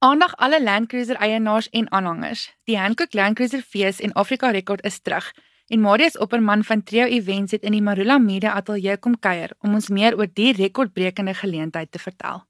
Aandag 0.00 0.36
alle 0.36 0.62
Land 0.62 0.86
Cruiser 0.88 1.16
eienaars 1.16 1.66
en 1.74 1.88
aanhangers. 1.90 2.44
Die 2.70 2.76
Hankook 2.78 3.14
Land 3.18 3.34
Cruiser 3.34 3.62
Fees 3.62 3.98
en 4.00 4.12
Afrika 4.12 4.50
Rekord 4.50 4.84
is 4.86 5.00
terug. 5.02 5.32
En 5.66 5.80
Marius 5.80 6.18
Opperman 6.18 6.62
van 6.64 6.82
Trio 6.82 7.04
Events 7.04 7.52
het 7.52 7.62
in 7.62 7.74
die 7.74 7.82
Marula 7.82 8.18
Media 8.18 8.52
Ateljee 8.52 8.96
kom 8.96 9.16
kuier 9.18 9.50
om 9.58 9.74
ons 9.74 9.88
meer 9.88 10.14
oor 10.14 10.30
die 10.32 10.52
rekordbrekende 10.54 11.34
geleentheid 11.34 11.90
te 11.90 11.98
vertel. 11.98 12.44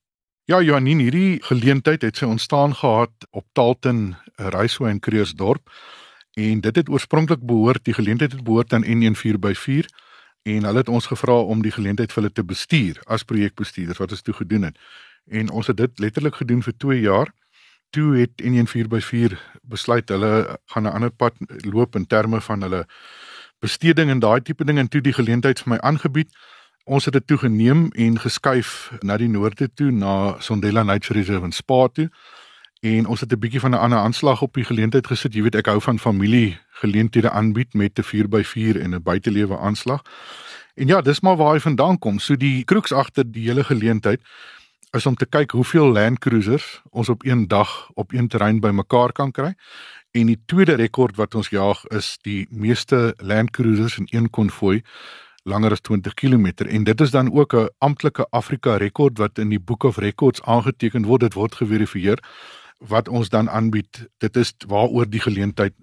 Ja, 0.45 0.61
Janine, 0.61 1.03
hierdie 1.03 1.40
geleentheid 1.48 2.04
het 2.04 2.21
sy 2.21 2.29
ontstaan 2.29 2.76
gehad 2.76 3.29
op 3.30 3.46
Talton, 3.57 4.17
Reisway 4.37 4.91
en 4.91 5.01
Kreersdorp. 5.01 5.73
En 6.37 6.61
dit 6.61 6.77
het 6.77 6.93
oorspronklik 6.93 7.41
behoort 7.41 7.85
die 7.89 7.96
geleentheid 7.96 8.37
het 8.37 8.45
behoort 8.45 8.77
aan 8.77 8.85
N14 8.85 9.41
en 10.43 10.64
hulle 10.64 10.79
het 10.79 10.89
ons 10.89 11.07
gevra 11.07 11.34
om 11.41 11.62
die 11.62 11.73
geleentheid 11.73 12.12
vir 12.12 12.23
hulle 12.23 12.34
te 12.34 12.45
bestuur 12.45 13.00
as 13.07 13.25
projekbestuurders 13.25 13.98
wat 13.98 14.11
ons 14.11 14.23
toe 14.23 14.34
gedoen 14.34 14.68
het. 14.68 14.79
En 15.29 15.50
ons 15.50 15.66
het 15.66 15.77
dit 15.77 15.98
letterlik 15.98 16.41
gedoen 16.41 16.62
vir 16.62 16.77
2 16.77 17.00
jaar. 17.00 17.32
Toe 17.91 18.16
het 18.16 18.43
N14 18.43 19.37
besluit 19.62 20.09
hulle 20.09 20.59
gaan 20.66 20.83
'n 20.83 20.92
ander 20.92 21.11
pad 21.11 21.34
loop 21.64 21.97
in 21.97 22.06
terme 22.06 22.41
van 22.41 22.62
hulle 22.62 22.87
besteding 23.59 24.11
en 24.11 24.19
daai 24.19 24.42
tipe 24.42 24.64
ding 24.64 24.78
en 24.78 24.88
toe 24.88 25.01
die 25.01 25.12
geleentheid 25.12 25.61
vir 25.61 25.69
my 25.69 25.78
aangebied. 25.78 26.30
Ons 26.84 27.05
het 27.05 27.12
dit 27.12 27.27
toe 27.27 27.39
geneem 27.39 27.91
en 27.92 28.19
geskuif 28.19 28.92
na 29.00 29.16
die 29.16 29.28
noorde 29.28 29.69
toe 29.75 29.91
na 29.91 30.41
Sondela 30.41 30.83
Nature 30.83 31.19
Reserve 31.19 31.45
in 31.45 31.52
Spa 31.52 31.89
toe 31.89 32.11
en 32.80 33.06
ons 33.06 33.20
het 33.20 33.32
'n 33.32 33.38
bietjie 33.38 33.60
van 33.60 33.70
'n 33.70 33.78
ander 33.78 33.98
aanslag 33.98 34.42
op 34.42 34.55
die 34.55 34.64
geleentheid 34.64 35.06
gesit. 35.06 35.34
Jy 35.34 35.42
weet 35.42 35.55
ek 35.55 35.66
hou 35.66 35.80
van 35.80 35.98
familie 35.98 36.59
geleenthede 36.70 37.30
aanbied 37.30 37.74
met 37.74 37.98
'n 37.98 38.02
4x4 38.02 38.80
en 38.80 38.95
'n 38.95 39.02
buitelewe 39.02 39.59
aanslag. 39.59 40.02
En 40.74 40.86
ja, 40.86 41.00
dis 41.00 41.20
maar 41.20 41.36
waar 41.36 41.52
hy 41.52 41.60
vandaan 41.60 41.98
kom. 41.98 42.19
So 42.19 42.36
die 42.36 42.64
kroeks 42.64 42.92
agter 42.92 43.24
die 43.33 43.48
hele 43.48 43.64
geleentheid 43.64 44.20
is 44.91 45.06
om 45.06 45.14
te 45.14 45.27
kyk 45.27 45.50
hoeveel 45.50 45.92
Land 45.92 46.19
Cruisers 46.19 46.80
ons 46.91 47.09
op 47.09 47.24
een 47.24 47.48
dag 47.48 47.91
op 47.95 48.12
een 48.12 48.28
terrein 48.28 48.60
bymekaar 48.60 49.12
kan 49.12 49.30
kry. 49.30 49.55
En 50.10 50.27
die 50.27 50.38
tweede 50.47 50.74
rekord 50.74 51.16
wat 51.16 51.34
ons 51.34 51.48
jaag 51.48 51.84
is 51.84 52.16
die 52.22 52.47
meeste 52.50 53.14
Land 53.16 53.50
Cruisers 53.50 53.98
in 53.98 54.06
een 54.10 54.31
konvoi 54.31 54.83
langer 55.42 55.72
as 55.72 55.81
20 55.81 56.14
km 56.14 56.47
en 56.69 56.84
dit 56.84 57.00
is 57.00 57.10
dan 57.10 57.33
ook 57.33 57.55
'n 57.55 57.69
amptelike 57.78 58.27
Afrika 58.31 58.77
rekord 58.77 59.19
wat 59.19 59.38
in 59.38 59.48
die 59.48 59.60
Book 59.60 59.83
of 59.83 59.97
Records 59.97 60.42
aangeteken 60.42 61.05
word. 61.05 61.20
Dit 61.20 61.34
word 61.34 61.55
geverifieer 61.55 62.19
wat 62.79 63.09
ons 63.09 63.29
dan 63.29 63.51
aanbied. 63.51 64.09
Dit 64.19 64.37
is 64.37 64.55
waaroor 64.67 65.09
die 65.11 65.21
geleentheid 65.21 65.75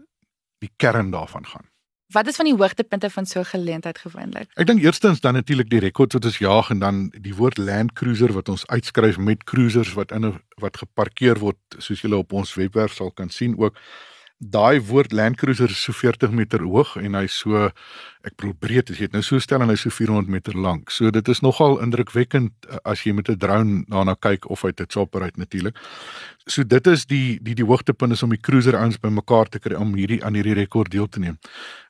die 0.64 0.72
kern 0.76 1.12
daarvan 1.12 1.46
gaan. 1.46 1.70
Wat 2.14 2.28
is 2.28 2.36
van 2.36 2.46
die 2.46 2.56
hoogtepunte 2.56 3.10
van 3.10 3.26
so 3.26 3.40
'n 3.40 3.46
geleentheid 3.46 3.98
gewoonlik? 3.98 4.50
Ek 4.54 4.68
dink 4.68 4.82
eerstens 4.82 5.20
dan 5.20 5.34
natuurlik 5.34 5.70
die 5.70 5.80
rekord 5.80 6.14
wat 6.14 6.26
ons 6.26 6.38
jaag 6.38 6.70
en 6.70 6.80
dan 6.80 7.10
die 7.22 7.36
woord 7.36 7.58
Land 7.58 7.94
Cruiser 7.94 8.34
wat 8.34 8.50
ons 8.50 8.68
uitskryf 8.68 9.18
met 9.18 9.44
cruisers 9.44 9.94
wat 9.94 10.12
in 10.12 10.26
'n 10.26 10.40
wat 10.56 10.78
geparkeer 10.78 11.40
word 11.40 11.58
soos 11.78 12.02
julle 12.02 12.18
op 12.18 12.34
ons 12.34 12.54
webwerf 12.54 12.94
sal 12.94 13.12
kan 13.12 13.30
sien 13.30 13.58
ook 13.58 13.78
daai 14.38 14.81
woord 14.83 15.14
Land 15.14 15.38
Cruiser 15.38 15.69
is 15.69 15.81
so 15.81 15.94
40 15.94 16.31
meter 16.36 16.59
hoog 16.59 16.95
en 17.00 17.16
hy 17.16 17.23
so 17.31 17.69
ek 18.25 18.36
bedoel 18.36 18.55
breed 18.59 18.89
as 18.92 19.00
jy 19.00 19.08
dit 19.08 19.16
nou 19.16 19.23
so 19.23 19.39
stel 19.39 19.64
en 19.64 19.72
hy 19.72 19.77
so 19.80 19.94
400 19.94 20.31
meter 20.31 20.58
lank. 20.59 20.92
So 20.92 21.11
dit 21.11 21.27
is 21.31 21.42
nogal 21.45 21.77
indrukwekkend 21.83 22.52
eh, 22.67 22.80
as 22.83 23.05
jy 23.05 23.14
met 23.16 23.30
'n 23.30 23.39
drone 23.39 23.86
daarna 23.88 24.16
kyk 24.19 24.50
of 24.52 24.66
uit 24.66 24.81
'n 24.81 24.88
chopper 24.89 25.23
uit 25.23 25.38
natuurlik. 25.38 25.77
So 26.47 26.64
dit 26.64 26.88
is 26.88 27.05
die 27.05 27.39
die 27.42 27.55
die 27.55 27.66
hoogtepunt 27.66 28.11
is 28.11 28.23
om 28.23 28.30
die 28.30 28.42
cruiser 28.42 28.75
ouens 28.75 29.00
bymekaar 29.00 29.47
te 29.47 29.59
kry 29.59 29.75
om 29.75 29.95
hierdie 29.95 30.23
aan 30.23 30.36
hierdie 30.36 30.53
rekord 30.53 30.92
deel 30.92 31.08
te 31.08 31.20
neem. 31.20 31.39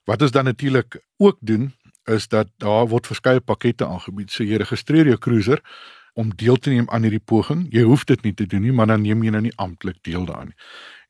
Wat 0.05 0.21
ons 0.21 0.31
dan 0.31 0.45
natuurlik 0.45 1.01
ook 1.17 1.37
doen 1.41 1.73
is 2.05 2.27
dat 2.27 2.47
daar 2.57 2.87
word 2.87 3.07
verskeie 3.07 3.41
pakkette 3.41 3.85
aangebied. 3.85 4.31
So 4.31 4.43
jy 4.43 4.57
registreer 4.57 5.05
jou 5.05 5.17
cruiser 5.17 5.61
om 6.13 6.29
deel 6.35 6.57
te 6.57 6.69
neem 6.69 6.89
aan 6.89 7.01
hierdie 7.01 7.25
poging. 7.25 7.67
Jy 7.73 7.83
hoef 7.83 8.05
dit 8.05 8.21
nie 8.23 8.33
te 8.33 8.45
doen 8.45 8.61
nie, 8.61 8.71
maar 8.71 8.87
dan 8.87 9.01
neem 9.01 9.23
jy 9.23 9.31
nou 9.31 9.41
nie 9.41 9.55
amptelik 9.55 9.97
deel 10.03 10.25
daaraan 10.25 10.53
nie. 10.53 10.55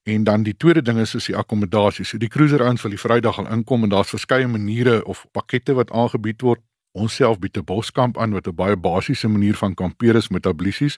En 0.05 0.23
dan 0.23 0.43
die 0.43 0.57
tweede 0.57 0.81
ding 0.81 0.99
is 1.01 1.15
is 1.15 1.25
die 1.25 1.35
akkommodasie. 1.35 2.05
So 2.05 2.17
die 2.21 2.29
cruiser 2.29 2.61
ouens 2.61 2.83
wil 2.85 2.93
die 2.93 2.99
Vrydag 3.01 3.39
al 3.41 3.47
inkom 3.49 3.83
en 3.83 3.89
daar's 3.89 4.11
verskeie 4.13 4.47
maniere 4.47 4.99
of 5.05 5.23
pakkette 5.33 5.73
wat 5.73 5.91
aangebied 5.91 6.45
word. 6.45 6.61
Ons 6.93 7.15
self 7.15 7.39
bied 7.39 7.57
'n 7.57 7.65
boskamp 7.65 8.17
aan 8.17 8.33
wat 8.37 8.47
'n 8.47 8.55
baie 8.55 8.77
basiese 8.77 9.27
manier 9.27 9.55
van 9.55 9.73
kampeer 9.73 10.15
is 10.15 10.29
met 10.29 10.45
ablissies, 10.45 10.97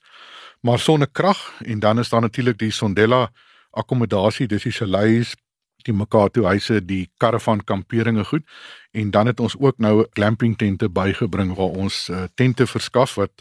maar 0.61 0.79
sonder 0.79 1.07
krag 1.07 1.61
en 1.65 1.79
dan 1.79 1.99
is 1.99 2.09
daar 2.09 2.21
natuurlik 2.21 2.57
die 2.57 2.71
Sondela 2.71 3.31
akkommodasie, 3.71 4.47
dis 4.47 4.63
die 4.63 4.71
Chaleis, 4.71 5.35
die 5.83 5.93
Makato 5.93 6.43
huise, 6.43 6.85
die 6.85 7.09
caravan 7.17 7.63
kamperinge 7.63 8.23
goed. 8.23 8.43
En 8.91 9.11
dan 9.11 9.25
het 9.25 9.39
ons 9.39 9.55
ook 9.59 9.77
nou 9.77 10.05
glamping 10.13 10.57
tente 10.57 10.89
bygebring 10.89 11.55
waar 11.55 11.75
ons 11.77 12.09
uh, 12.09 12.23
tente 12.35 12.67
verskaf 12.67 13.15
wat 13.15 13.31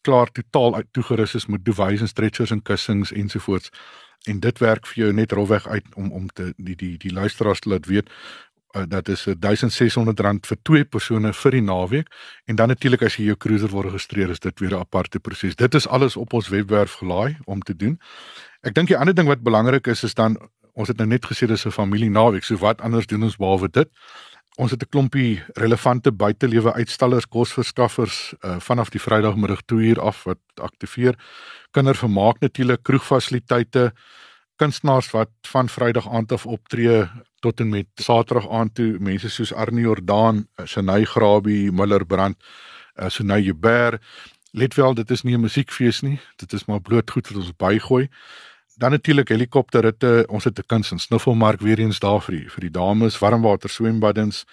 klaar 0.00 0.30
totaal 0.30 0.82
toegerus 0.92 1.34
is 1.34 1.46
met 1.46 1.64
duvets 1.64 2.00
en 2.00 2.08
stretchers 2.08 2.50
en 2.50 2.62
kussings 2.62 3.12
ensovoorts 3.12 3.70
en 4.28 4.40
dit 4.40 4.58
werk 4.58 4.86
vir 4.86 5.04
jou 5.04 5.12
net 5.12 5.32
rofweg 5.32 5.68
uit 5.68 5.94
om 5.94 6.12
om 6.12 6.28
te 6.28 6.52
die 6.56 6.76
die 6.76 6.96
die 6.98 7.12
luisteraars 7.12 7.60
te 7.64 7.72
laat 7.74 7.86
weet 7.86 8.10
uh, 8.76 8.82
dat 8.88 9.08
is 9.08 9.24
1600 9.24 10.20
rand 10.20 10.46
vir 10.46 10.58
twee 10.62 10.84
persone 10.84 11.32
vir 11.32 11.56
die 11.56 11.62
naweek 11.64 12.12
en 12.46 12.56
dan 12.56 12.68
natuurlik 12.68 13.02
as 13.02 13.16
jy 13.16 13.30
jou 13.30 13.36
cruiser 13.36 13.72
wil 13.72 13.86
registreer 13.88 14.30
is 14.30 14.40
dit 14.40 14.60
weer 14.60 14.76
'n 14.76 14.80
aparte 14.80 15.20
proses. 15.20 15.56
Dit 15.56 15.74
is 15.74 15.88
alles 15.88 16.16
op 16.16 16.32
ons 16.32 16.48
webwerf 16.48 16.92
gelaai 17.00 17.36
om 17.44 17.60
te 17.62 17.76
doen. 17.76 17.98
Ek 18.62 18.74
dink 18.74 18.88
die 18.88 18.96
ander 18.96 19.14
ding 19.14 19.28
wat 19.28 19.42
belangrik 19.42 19.86
is 19.86 20.02
is 20.04 20.14
dan 20.14 20.36
ons 20.72 20.88
het 20.88 20.96
nou 20.96 21.08
net 21.08 21.26
gesê 21.26 21.46
dis 21.46 21.66
'n 21.66 21.70
familie 21.70 22.10
naweek. 22.10 22.44
So 22.44 22.56
wat 22.56 22.80
anders 22.80 23.06
doen 23.06 23.22
ons 23.22 23.36
behalwe 23.36 23.68
dit? 23.70 23.88
Ons 24.58 24.70
het 24.70 24.82
'n 24.82 24.88
klompie 24.88 25.42
relevante 25.54 26.12
buitelewe 26.12 26.72
uitstallers, 26.72 27.28
kosverskaffers 27.28 28.34
uh, 28.40 28.56
vanaf 28.58 28.88
die 28.88 29.00
Vrydagmiddag 29.00 29.62
2 29.64 29.86
uur 29.86 30.00
af 30.00 30.24
wat 30.24 30.38
aktiveer. 30.54 31.14
Kindervermaak 31.70 32.40
natuurlik, 32.40 32.82
kroegfasiliteite, 32.82 33.92
kunstenaars 34.56 35.10
wat 35.10 35.30
van 35.42 35.68
Vrydag 35.68 36.08
aand 36.08 36.32
af 36.32 36.46
optree 36.46 37.06
tot 37.40 37.60
en 37.60 37.68
met 37.68 37.86
Saterdag 37.94 38.50
aand 38.50 38.74
toe, 38.74 38.96
mense 38.98 39.30
soos 39.30 39.54
Arnie 39.54 39.84
Jordaan, 39.84 40.48
Shanay 40.64 41.04
Grabie, 41.04 41.72
Miller 41.72 42.06
Brand, 42.06 42.36
uh, 42.96 43.08
Sunay 43.08 43.40
Jubber. 43.40 44.00
Let 44.50 44.74
wel, 44.74 44.94
dit 44.94 45.10
is 45.10 45.22
nie 45.22 45.36
'n 45.36 45.40
musiekfees 45.40 46.00
nie. 46.00 46.20
Dit 46.36 46.52
is 46.52 46.64
maar 46.64 46.80
bloot 46.80 47.10
goed 47.10 47.28
wat 47.28 47.36
ons 47.36 47.56
bygooi 47.56 48.08
dan 48.78 48.90
natuurlik 48.90 49.28
helikopterritte. 49.28 50.24
Ons 50.28 50.44
het 50.44 50.58
'n 50.58 50.66
kuns 50.66 50.90
en 50.90 50.98
snuffelmark 50.98 51.60
weer 51.60 51.78
eens 51.78 51.98
daar 51.98 52.20
vir 52.20 52.34
die, 52.34 52.50
vir 52.50 52.60
die 52.60 52.70
dames, 52.70 53.18
warmwater 53.18 53.70
swembaddens. 53.70 54.44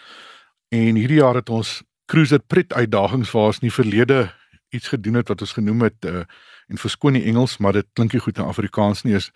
En 0.69 0.95
hierdie 0.95 1.21
jaar 1.21 1.35
het 1.35 1.49
ons 1.49 1.83
cruiser 2.05 2.39
pret 2.39 2.73
uitdagings 2.73 3.31
waar 3.31 3.45
ons 3.45 3.59
nie 3.59 3.71
verlede 3.73 4.33
iets 4.69 4.87
gedoen 4.87 5.13
het 5.13 5.27
wat 5.27 5.41
ons 5.41 5.53
genoem 5.53 5.81
het 5.81 6.05
uh, 6.05 6.23
en 6.67 6.77
verskoon 6.77 7.13
die 7.13 7.23
Engels, 7.23 7.57
maar 7.57 7.73
dit 7.73 7.87
klink 7.93 8.13
nie 8.13 8.21
goed 8.21 8.37
in 8.37 8.49
Afrikaans 8.49 9.03
nie 9.03 9.15
is 9.15 9.31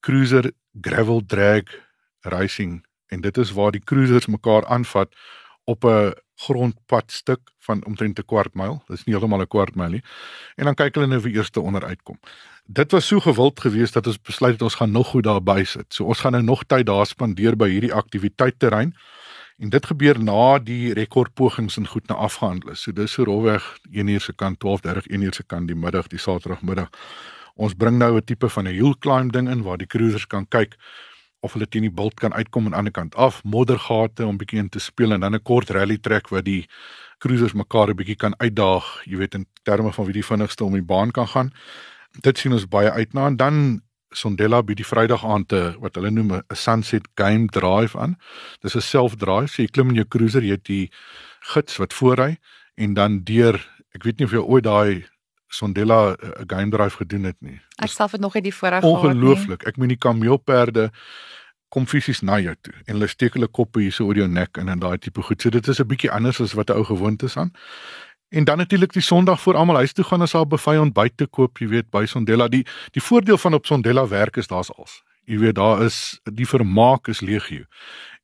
cruiser 0.00 0.50
gravel 0.80 1.22
drag 1.26 1.62
racing 2.20 2.80
en 3.12 3.20
dit 3.20 3.38
is 3.38 3.52
waar 3.52 3.72
die 3.72 3.84
cruisers 3.84 4.26
mekaar 4.26 4.66
aanvat 4.66 5.14
op 5.64 5.84
'n 5.84 6.12
grondpadstuk 6.46 7.40
van 7.66 7.84
omtrent 7.84 8.18
'n 8.18 8.24
kwart 8.24 8.54
myl. 8.54 8.82
Dit 8.88 8.98
is 8.98 9.04
nie 9.04 9.14
heeltemal 9.14 9.42
'n 9.42 9.48
kwart 9.48 9.74
myl 9.74 9.90
nie. 9.90 10.02
En 10.56 10.64
dan 10.64 10.74
kyk 10.74 10.94
hulle 10.94 11.06
nou 11.06 11.20
vir 11.20 11.30
eerste 11.30 11.60
onder 11.60 11.84
uitkom 11.84 12.18
dit 12.66 12.90
was 12.90 13.06
so 13.06 13.20
gewild 13.20 13.60
geweest 13.60 13.92
dat 13.92 14.06
ons 14.06 14.20
besluit 14.20 14.52
het 14.52 14.62
ons 14.62 14.74
gaan 14.74 14.90
nog 14.90 15.06
goed 15.06 15.24
daar 15.24 15.42
by 15.42 15.62
sit. 15.64 15.94
So 15.94 16.04
ons 16.04 16.20
gaan 16.20 16.32
nou 16.32 16.42
nog 16.42 16.64
tyd 16.64 16.86
daar 16.86 17.06
spandeer 17.06 17.56
by 17.56 17.68
hierdie 17.68 17.92
aktiwiteitterrein. 17.92 18.94
En 19.58 19.68
dit 19.68 19.86
gebeur 19.86 20.18
na 20.22 20.58
die 20.58 20.92
rekordpogings 20.92 21.76
en 21.76 21.86
goed 21.86 22.08
na 22.08 22.14
afgehandel 22.14 22.72
is. 22.72 22.82
So 22.82 22.92
dis 22.92 23.12
so 23.12 23.24
rolweg 23.24 23.62
1 23.90 24.08
uur 24.08 24.20
se 24.20 24.32
kant 24.32 24.58
12:30 24.64 25.06
1 25.06 25.22
uur 25.22 25.34
se 25.34 25.42
kant 25.42 25.66
die 25.66 25.76
middag 25.76 26.06
die 26.06 26.18
Saterdagmiddag. 26.18 26.88
Ons 27.54 27.74
bring 27.74 27.98
nou 27.98 28.16
'n 28.16 28.24
tipe 28.24 28.48
van 28.48 28.68
'n 28.68 28.74
hill 28.74 28.94
climb 28.98 29.32
ding 29.32 29.48
in 29.48 29.62
waar 29.62 29.78
die 29.78 29.86
cruisers 29.86 30.26
kan 30.26 30.48
kyk 30.48 30.76
of 31.42 31.52
hulle 31.56 31.66
teen 31.66 31.86
die 31.86 31.90
bult 31.92 32.20
kan 32.22 32.32
uitkom 32.32 32.66
aan 32.66 32.72
die 32.72 32.78
ander 32.78 32.94
kant 32.94 33.14
af, 33.14 33.42
moddergate 33.44 34.26
om 34.26 34.38
bietjie 34.38 34.60
in 34.62 34.70
te 34.70 34.80
speel 34.80 35.12
en 35.12 35.20
dan 35.20 35.34
'n 35.34 35.42
kort 35.42 35.70
rally 35.70 35.98
trek 35.98 36.30
wat 36.30 36.44
die 36.44 36.66
cruisers 37.18 37.54
mekaar 37.54 37.90
'n 37.90 37.96
bietjie 37.96 38.16
kan 38.16 38.34
uitdaag, 38.38 38.84
jy 39.04 39.16
weet 39.16 39.34
in 39.34 39.46
terme 39.64 39.92
van 39.92 40.04
wie 40.04 40.14
die 40.14 40.30
vinnigste 40.30 40.64
om 40.64 40.72
die 40.72 40.82
baan 40.82 41.10
kan 41.10 41.28
gaan. 41.28 41.52
Dit 42.20 42.38
sien 42.38 42.52
ons 42.52 42.68
baie 42.68 42.90
uit 42.90 43.14
na. 43.14 43.26
En 43.26 43.36
dan 43.36 43.82
Sondela 44.14 44.62
by 44.62 44.74
die 44.74 44.84
Vrydag 44.84 45.24
aand 45.24 45.48
te 45.48 45.74
wat 45.80 45.94
hulle 45.94 46.10
noem 46.10 46.32
'n 46.32 46.42
sunset 46.54 47.08
game 47.14 47.46
drive 47.46 47.98
aan. 47.98 48.16
Dis 48.60 48.76
'n 48.76 48.80
self-drive, 48.80 49.48
so 49.48 49.62
jy 49.62 49.68
klim 49.68 49.88
in 49.88 49.94
jou 49.94 50.04
cruiser, 50.04 50.42
jy 50.42 50.50
het 50.50 50.64
die 50.64 50.90
gids 51.40 51.76
wat 51.76 51.92
voorry 51.92 52.38
en 52.76 52.94
dan 52.94 53.24
deur 53.24 53.56
ek 53.94 54.04
weet 54.04 54.18
nie 54.18 54.26
of 54.26 54.32
jy 54.32 54.38
ooit 54.38 54.64
daai 54.64 55.04
Sondela 55.52 56.00
'n 56.12 56.16
uh, 56.24 56.42
game 56.46 56.70
drive 56.70 56.96
gedoen 56.96 57.24
het 57.28 57.36
nie. 57.40 57.60
Ek 57.76 57.92
self 57.92 58.12
het 58.12 58.20
nog 58.20 58.34
nie 58.34 58.42
die 58.42 58.54
voorreg 58.54 58.80
gehad 58.80 59.02
nie. 59.02 59.10
Ongelooflik. 59.12 59.62
Ek 59.68 59.76
meen 59.76 59.92
die 59.92 60.00
kameelperde 60.00 60.90
kom 61.68 61.86
fisies 61.86 62.20
na 62.20 62.38
jou 62.40 62.54
toe 62.60 62.74
en 62.84 62.94
hulle 62.94 63.08
steek 63.08 63.36
hulle 63.38 63.48
koppe 63.48 63.80
hier 63.80 63.92
so 63.92 64.06
oor 64.06 64.16
jou 64.16 64.28
nek 64.28 64.58
en 64.60 64.68
in 64.68 64.78
daai 64.78 64.98
tipe 64.98 65.22
goed. 65.22 65.42
So 65.42 65.50
dit 65.50 65.68
is 65.68 65.80
'n 65.80 65.86
bietjie 65.86 66.10
anders 66.10 66.40
as 66.40 66.52
wat 66.52 66.70
'n 66.70 66.76
ou 66.76 66.84
gewoond 66.84 67.22
is 67.22 67.36
aan. 67.36 67.52
En 68.32 68.44
dan 68.44 68.56
natuurlik 68.56 68.92
die 68.92 69.02
Sondag 69.02 69.40
voor 69.40 69.56
almal 69.56 69.76
huis 69.76 69.92
toe 69.92 70.04
gaan 70.04 70.20
as 70.20 70.32
haar 70.32 70.46
buffet 70.46 70.78
ontbyt 70.78 71.16
te 71.16 71.26
koop, 71.26 71.58
jy 71.58 71.68
weet, 71.68 71.90
by 71.90 72.06
Sondela. 72.06 72.48
Die 72.48 72.66
die 72.90 73.02
voordeel 73.02 73.38
van 73.38 73.54
op 73.54 73.66
Sondela 73.66 74.08
werk 74.08 74.36
is 74.36 74.46
daar's 74.46 74.72
als. 74.72 75.02
Jy 75.24 75.38
weet 75.38 75.54
daar 75.54 75.82
is 75.84 76.20
die 76.24 76.48
vermaak 76.48 77.08
is 77.08 77.20
legio. 77.20 77.64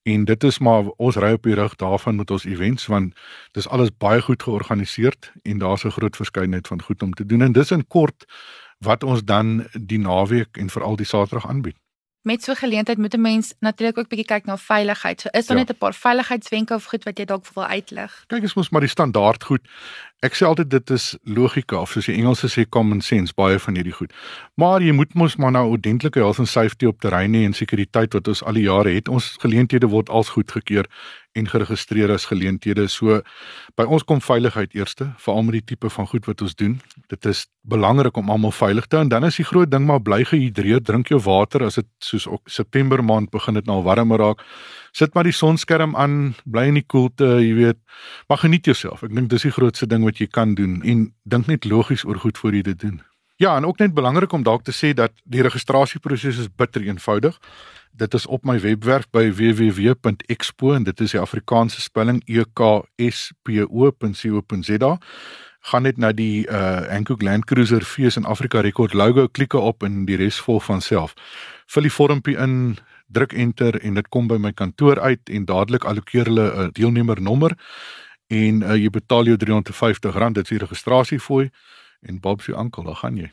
En 0.08 0.24
dit 0.24 0.44
is 0.44 0.58
maar 0.58 0.86
ons 0.96 1.16
ry 1.20 1.32
op 1.36 1.42
die 1.44 1.54
rug 1.58 1.74
daarvan 1.76 2.16
met 2.16 2.30
ons 2.30 2.44
events 2.48 2.86
want 2.86 3.18
dis 3.52 3.68
alles 3.68 3.90
baie 4.04 4.22
goed 4.24 4.42
georganiseer 4.42 5.16
en 5.42 5.58
daar's 5.58 5.84
'n 5.84 5.96
groot 5.96 6.16
verskeidenheid 6.16 6.66
van 6.66 6.82
goed 6.82 7.02
om 7.02 7.12
te 7.12 7.26
doen. 7.26 7.42
En 7.42 7.52
dis 7.52 7.70
in 7.70 7.86
kort 7.86 8.24
wat 8.78 9.02
ons 9.02 9.24
dan 9.24 9.66
die 9.72 9.98
naweek 9.98 10.56
en 10.56 10.70
veral 10.70 10.96
die 10.96 11.06
Saterdag 11.06 11.48
aanbied 11.48 11.76
met 12.22 12.42
so 12.42 12.52
'n 12.52 12.56
geleentheid 12.56 12.98
moet 12.98 13.14
'n 13.14 13.20
mens 13.20 13.54
natuurlik 13.60 13.98
ook 13.98 14.08
bietjie 14.08 14.26
kyk 14.26 14.44
na 14.44 14.56
veiligheid. 14.56 15.20
So 15.20 15.28
is 15.30 15.46
daar 15.46 15.56
ja. 15.56 15.62
net 15.62 15.72
'n 15.72 15.78
paar 15.78 15.94
veiligheidswenke 15.94 16.74
of 16.74 16.84
goed 16.84 17.04
wat 17.04 17.18
jy 17.18 17.24
dalk 17.24 17.46
wil 17.54 17.66
uitlig? 17.66 18.24
Kyk, 18.26 18.42
is 18.42 18.54
mos 18.54 18.70
maar 18.70 18.80
die 18.80 18.90
standaard 18.90 19.44
goed. 19.44 19.60
Ek 20.18 20.34
sê 20.34 20.44
altyd 20.46 20.70
dit 20.70 20.90
is 20.90 21.16
logika 21.22 21.80
of 21.80 21.90
soos 21.90 22.06
die 22.06 22.14
Engelse 22.14 22.48
sê 22.48 22.68
common 22.68 23.00
sense 23.00 23.34
baie 23.34 23.58
van 23.58 23.74
hierdie 23.74 23.92
goed. 23.92 24.12
Maar 24.54 24.82
jy 24.82 24.92
moet 24.92 25.14
mos 25.14 25.36
maar 25.36 25.50
nou 25.50 25.70
ordentlike 25.70 26.18
health 26.18 26.38
and 26.38 26.48
safety 26.48 26.86
op 26.86 27.00
terrein 27.00 27.34
hê 27.34 27.44
en 27.44 27.52
sekuriteit 27.52 28.12
wat 28.12 28.28
ons 28.28 28.42
al 28.42 28.52
die 28.52 28.66
jare 28.66 28.90
het. 28.90 29.08
Ons 29.08 29.36
geleenthede 29.40 29.86
word 29.86 30.08
als 30.08 30.28
goedgekeur 30.28 30.86
en 31.38 31.48
geregistreer 31.48 32.12
as 32.12 32.26
geleenthede. 32.30 32.88
So 32.92 33.20
by 33.78 33.86
ons 33.86 34.04
kom 34.04 34.20
veiligheid 34.24 34.74
eerste, 34.76 35.12
veral 35.22 35.46
met 35.46 35.60
die 35.60 35.66
tipe 35.74 35.90
van 35.94 36.08
goed 36.10 36.26
wat 36.28 36.42
ons 36.44 36.56
doen. 36.58 36.78
Dit 37.08 37.26
is 37.30 37.46
belangrik 37.68 38.16
om 38.16 38.30
almal 38.30 38.54
veilig 38.54 38.86
te 38.86 38.98
hou 38.98 39.04
en 39.06 39.12
dan 39.12 39.24
is 39.28 39.38
die 39.40 39.46
groot 39.46 39.70
ding 39.70 39.86
maar 39.86 40.02
bly 40.02 40.24
gehidreerd, 40.24 40.86
drink 40.88 41.12
jou 41.12 41.20
water 41.24 41.64
as 41.66 41.80
dit 41.80 41.88
soos 42.04 42.28
ook 42.28 42.50
September 42.50 43.04
maand 43.04 43.30
begin 43.30 43.58
dit 43.60 43.66
nou 43.66 43.82
warmer 43.86 44.18
raak 44.18 44.44
sit 44.92 45.14
maar 45.14 45.26
die 45.28 45.36
sonskerm 45.36 45.96
aan, 45.96 46.34
bly 46.44 46.68
in 46.72 46.80
die 46.80 46.86
koelte, 46.86 47.38
jy 47.42 47.52
weet. 47.58 47.78
Maar 48.28 48.42
geniet 48.44 48.68
jouself. 48.70 49.04
Ek 49.06 49.14
dink 49.14 49.30
dis 49.32 49.46
die 49.46 49.54
grootste 49.54 49.88
ding 49.90 50.06
wat 50.06 50.20
jy 50.22 50.28
kan 50.30 50.56
doen 50.58 50.80
en 50.82 51.08
dink 51.28 51.50
net 51.50 51.68
logies 51.68 52.06
oor 52.08 52.20
goed 52.22 52.38
voor 52.40 52.58
jy 52.58 52.64
dit 52.72 52.80
doen. 52.80 53.00
Ja, 53.38 53.56
en 53.56 53.66
ook 53.66 53.78
net 53.78 53.94
belangrik 53.94 54.32
om 54.32 54.42
dalk 54.42 54.64
te 54.66 54.72
sê 54.74 54.88
dat 54.94 55.12
die 55.22 55.42
registrasieproses 55.46 56.38
is 56.38 56.48
bitter 56.56 56.82
eenvoudig. 56.82 57.38
Dit 57.94 58.14
is 58.14 58.26
op 58.26 58.42
my 58.44 58.56
webwerf 58.60 59.06
by 59.14 59.28
www.expo 59.30 60.72
en 60.74 60.82
dit 60.82 61.00
is 61.00 61.14
die 61.14 61.20
Afrikaanse 61.20 61.80
spelling 61.80 62.18
E 62.26 62.42
K 62.52 62.82
S 62.96 63.30
P 63.42 63.62
O.co.za. 63.68 64.90
Gaan 65.70 65.86
net 65.86 66.02
na 66.02 66.10
die 66.12 66.48
uh 66.50 66.90
Hankook 66.90 67.22
Land 67.22 67.46
Cruiser 67.46 67.86
fees 67.86 68.18
in 68.18 68.26
Afrika 68.26 68.60
rekord 68.60 68.92
logo, 68.92 69.28
klik 69.28 69.54
op 69.54 69.86
en 69.86 70.02
die 70.10 70.18
res 70.18 70.42
volg 70.42 70.64
van 70.64 70.82
self. 70.82 71.14
Vul 71.70 71.86
die 71.86 71.94
vormpie 71.94 72.36
in, 72.36 72.76
druk 73.06 73.32
enter 73.32 73.78
en 73.78 73.94
dit 73.94 74.08
kom 74.08 74.26
by 74.26 74.42
my 74.42 74.52
kantoor 74.52 74.98
uit 75.00 75.30
en 75.30 75.44
dadelik 75.44 75.84
allokeer 75.86 76.26
hulle 76.26 76.50
'n 76.66 76.70
deelnemernommer 76.72 77.54
en 78.26 78.62
uh, 78.62 78.74
jy 78.74 78.90
betaal 78.90 79.24
jou 79.24 79.36
R350 79.36 80.32
dit 80.32 80.42
is 80.42 80.50
die 80.50 80.64
registrasiefooi 80.66 81.50
en 82.00 82.20
Bob 82.20 82.42
se 82.42 82.54
ankel 82.54 82.82
dan 82.82 82.96
gaan 82.96 83.16
jy 83.16 83.30